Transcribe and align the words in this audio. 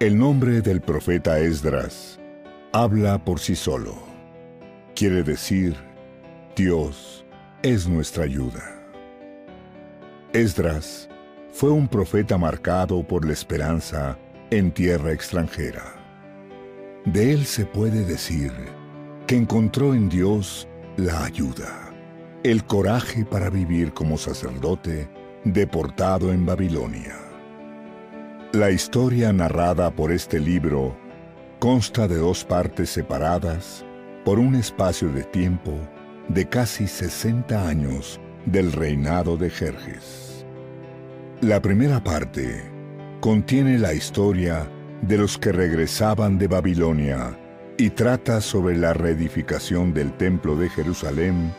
El 0.00 0.16
nombre 0.16 0.60
del 0.60 0.80
profeta 0.80 1.40
Esdras 1.40 2.20
habla 2.72 3.18
por 3.24 3.40
sí 3.40 3.56
solo. 3.56 3.96
Quiere 4.94 5.24
decir, 5.24 5.74
Dios 6.54 7.26
es 7.64 7.88
nuestra 7.88 8.22
ayuda. 8.22 8.80
Esdras 10.32 11.08
fue 11.50 11.72
un 11.72 11.88
profeta 11.88 12.38
marcado 12.38 13.04
por 13.04 13.24
la 13.24 13.32
esperanza 13.32 14.16
en 14.52 14.70
tierra 14.70 15.10
extranjera. 15.12 15.96
De 17.04 17.32
él 17.32 17.44
se 17.44 17.66
puede 17.66 18.04
decir 18.04 18.52
que 19.26 19.34
encontró 19.36 19.94
en 19.94 20.08
Dios 20.08 20.68
la 20.96 21.24
ayuda, 21.24 21.90
el 22.44 22.62
coraje 22.62 23.24
para 23.24 23.50
vivir 23.50 23.92
como 23.94 24.16
sacerdote 24.16 25.08
deportado 25.42 26.32
en 26.32 26.46
Babilonia. 26.46 27.27
La 28.52 28.70
historia 28.70 29.30
narrada 29.30 29.90
por 29.90 30.10
este 30.10 30.40
libro 30.40 30.96
consta 31.58 32.08
de 32.08 32.16
dos 32.16 32.46
partes 32.46 32.88
separadas 32.88 33.84
por 34.24 34.38
un 34.38 34.54
espacio 34.54 35.12
de 35.12 35.24
tiempo 35.24 35.74
de 36.28 36.48
casi 36.48 36.86
60 36.86 37.68
años 37.68 38.18
del 38.46 38.72
reinado 38.72 39.36
de 39.36 39.50
Jerjes. 39.50 40.46
La 41.42 41.60
primera 41.60 42.02
parte 42.02 42.62
contiene 43.20 43.76
la 43.76 43.92
historia 43.92 44.66
de 45.02 45.18
los 45.18 45.36
que 45.36 45.52
regresaban 45.52 46.38
de 46.38 46.48
Babilonia 46.48 47.38
y 47.76 47.90
trata 47.90 48.40
sobre 48.40 48.78
la 48.78 48.94
reedificación 48.94 49.92
del 49.92 50.16
Templo 50.16 50.56
de 50.56 50.70
Jerusalén 50.70 51.52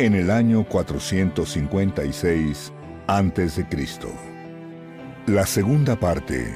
en 0.00 0.14
el 0.14 0.28
año 0.28 0.66
456 0.68 2.72
a.C. 3.06 4.31
La 5.28 5.46
segunda 5.46 5.94
parte 5.94 6.52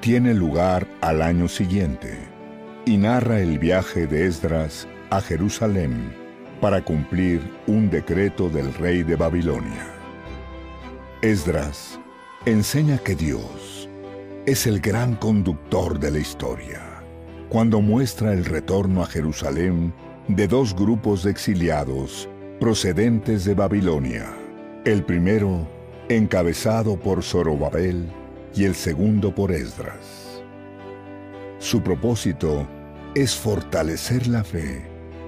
tiene 0.00 0.34
lugar 0.34 0.86
al 1.00 1.22
año 1.22 1.48
siguiente 1.48 2.18
y 2.84 2.98
narra 2.98 3.40
el 3.40 3.58
viaje 3.58 4.06
de 4.06 4.26
Esdras 4.26 4.86
a 5.08 5.22
Jerusalén 5.22 6.14
para 6.60 6.84
cumplir 6.84 7.40
un 7.66 7.88
decreto 7.88 8.50
del 8.50 8.74
rey 8.74 9.04
de 9.04 9.16
Babilonia. 9.16 9.86
Esdras 11.22 11.98
enseña 12.44 12.98
que 12.98 13.14
Dios 13.14 13.88
es 14.44 14.66
el 14.66 14.80
gran 14.80 15.16
conductor 15.16 15.98
de 15.98 16.10
la 16.10 16.18
historia 16.18 16.82
cuando 17.48 17.80
muestra 17.80 18.34
el 18.34 18.44
retorno 18.44 19.02
a 19.02 19.06
Jerusalén 19.06 19.94
de 20.28 20.46
dos 20.46 20.76
grupos 20.76 21.22
de 21.22 21.30
exiliados 21.30 22.28
procedentes 22.60 23.46
de 23.46 23.54
Babilonia. 23.54 24.26
El 24.84 25.04
primero, 25.04 25.66
encabezado 26.08 26.98
por 26.98 27.22
Zorobabel, 27.22 28.06
y 28.54 28.64
el 28.64 28.74
segundo 28.74 29.34
por 29.34 29.50
Esdras. 29.50 30.42
Su 31.58 31.82
propósito 31.82 32.66
es 33.14 33.34
fortalecer 33.34 34.26
la 34.26 34.44
fe 34.44 34.86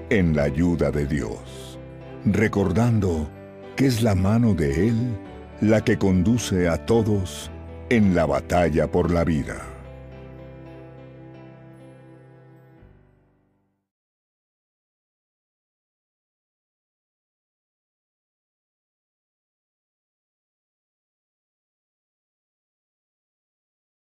en 0.09 0.35
la 0.35 0.43
ayuda 0.43 0.91
de 0.91 1.05
Dios, 1.05 1.77
recordando 2.25 3.29
que 3.75 3.87
es 3.87 4.01
la 4.01 4.15
mano 4.15 4.53
de 4.53 4.87
Él 4.87 5.17
la 5.61 5.83
que 5.83 5.97
conduce 5.97 6.67
a 6.67 6.85
todos 6.85 7.51
en 7.89 8.15
la 8.15 8.25
batalla 8.25 8.89
por 8.89 9.11
la 9.11 9.23
vida. 9.23 9.76